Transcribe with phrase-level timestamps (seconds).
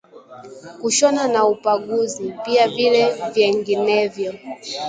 [0.81, 4.33] Kushona na upagazi, pia vile vyenginevyo